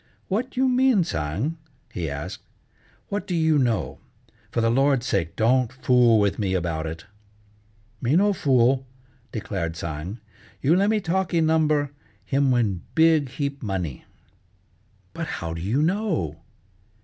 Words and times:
"What 0.29 0.57
you 0.57 0.67
mean, 0.67 1.03
Tsang?" 1.03 1.57
he 1.93 2.09
asked. 2.09 2.41
"What 3.09 3.27
do 3.27 3.35
you 3.35 3.59
know? 3.59 3.99
For 4.49 4.59
the 4.59 4.71
Lord's 4.71 5.05
sake 5.05 5.35
don't 5.35 5.71
fool 5.71 6.19
with 6.19 6.39
me 6.39 6.55
about 6.55 6.87
it!" 6.87 7.05
"Me 8.01 8.15
no 8.15 8.33
fool," 8.33 8.87
declared 9.31 9.75
Tsang. 9.75 10.19
"You 10.59 10.75
le' 10.75 10.87
me 10.87 11.01
talkee 11.01 11.39
number, 11.41 11.91
him 12.25 12.49
win 12.49 12.81
big 12.95 13.29
heap 13.29 13.61
money." 13.61 14.05
"But 15.13 15.27
how 15.27 15.53
do 15.53 15.61
you 15.61 15.83
know?" 15.83 16.39